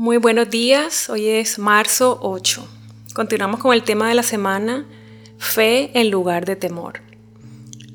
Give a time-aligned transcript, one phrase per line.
[0.00, 2.66] Muy buenos días, hoy es marzo 8.
[3.12, 4.86] Continuamos con el tema de la semana,
[5.36, 7.02] fe en lugar de temor.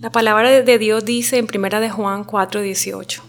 [0.01, 3.23] La palabra de Dios dice en 1 de Juan 4:18,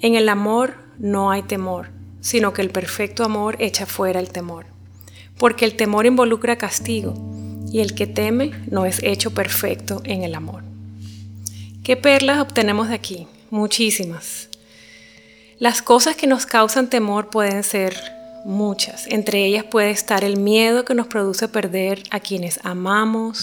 [0.00, 1.90] en el amor no hay temor,
[2.22, 4.64] sino que el perfecto amor echa fuera el temor,
[5.36, 7.12] porque el temor involucra castigo,
[7.70, 10.64] y el que teme no es hecho perfecto en el amor.
[11.82, 13.26] ¿Qué perlas obtenemos de aquí?
[13.50, 14.48] Muchísimas.
[15.60, 17.94] Las cosas que nos causan temor pueden ser
[18.44, 19.06] muchas.
[19.06, 23.40] Entre ellas puede estar el miedo que nos produce perder a quienes amamos,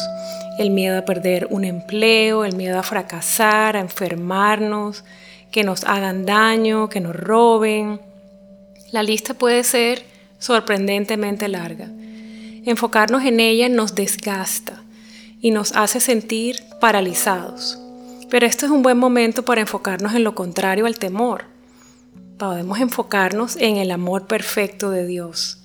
[0.60, 5.06] el miedo a perder un empleo, el miedo a fracasar, a enfermarnos,
[5.52, 8.02] que nos hagan daño, que nos roben.
[8.92, 10.04] La lista puede ser
[10.38, 11.88] sorprendentemente larga.
[12.66, 14.84] Enfocarnos en ella nos desgasta
[15.40, 17.80] y nos hace sentir paralizados.
[18.30, 21.51] Pero este es un buen momento para enfocarnos en lo contrario al temor
[22.42, 25.60] podemos enfocarnos en el amor perfecto de Dios.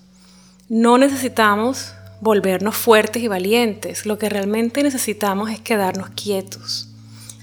[0.69, 6.91] No necesitamos volvernos fuertes y valientes, lo que realmente necesitamos es quedarnos quietos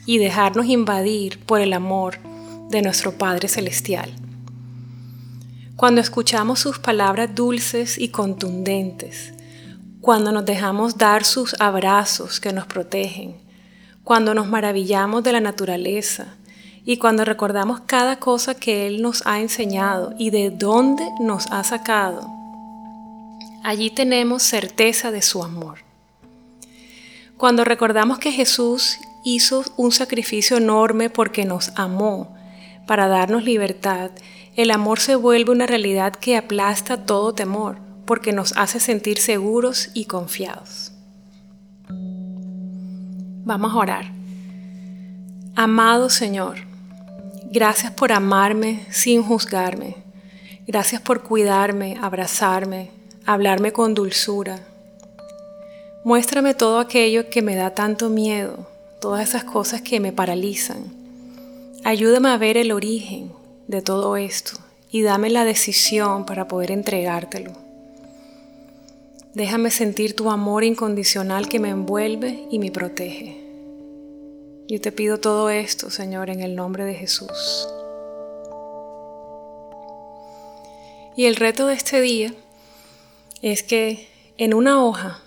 [0.06, 2.20] y dejarnos invadir por el amor
[2.70, 4.14] de nuestro Padre Celestial.
[5.78, 9.34] Cuando escuchamos sus palabras dulces y contundentes,
[10.00, 13.38] cuando nos dejamos dar sus abrazos que nos protegen,
[14.04, 16.36] cuando nos maravillamos de la naturaleza,
[16.86, 21.64] y cuando recordamos cada cosa que Él nos ha enseñado y de dónde nos ha
[21.64, 22.30] sacado,
[23.64, 25.80] allí tenemos certeza de su amor.
[27.38, 32.36] Cuando recordamos que Jesús hizo un sacrificio enorme porque nos amó,
[32.86, 34.12] para darnos libertad,
[34.56, 39.90] el amor se vuelve una realidad que aplasta todo temor, porque nos hace sentir seguros
[39.94, 40.92] y confiados.
[43.46, 44.12] Vamos a orar.
[45.56, 46.73] Amado Señor,
[47.54, 49.98] Gracias por amarme sin juzgarme.
[50.66, 52.90] Gracias por cuidarme, abrazarme,
[53.28, 54.60] hablarme con dulzura.
[56.04, 58.68] Muéstrame todo aquello que me da tanto miedo,
[59.00, 60.86] todas esas cosas que me paralizan.
[61.84, 63.32] Ayúdame a ver el origen
[63.68, 64.54] de todo esto
[64.90, 67.52] y dame la decisión para poder entregártelo.
[69.36, 73.43] Déjame sentir tu amor incondicional que me envuelve y me protege.
[74.74, 77.68] Yo te pido todo esto, Señor, en el nombre de Jesús.
[81.16, 82.34] Y el reto de este día
[83.44, 85.22] es que en una hoja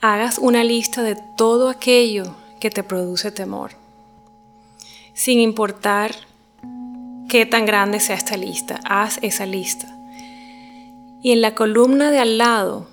[0.00, 3.74] hagas una lista de todo aquello que te produce temor,
[5.14, 6.12] sin importar
[7.28, 9.86] qué tan grande sea esta lista, haz esa lista.
[11.22, 12.88] Y en la columna de al lado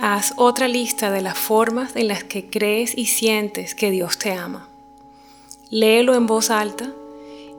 [0.00, 4.32] Haz otra lista de las formas en las que crees y sientes que Dios te
[4.32, 4.68] ama.
[5.70, 6.92] Léelo en voz alta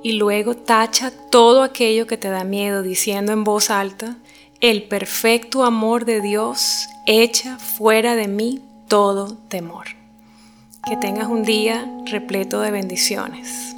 [0.04, 4.16] y luego tacha todo aquello que te da miedo diciendo en voz alta,
[4.62, 9.88] el perfecto amor de Dios echa fuera de mí todo temor.
[10.88, 13.69] Que tengas un día repleto de bendiciones.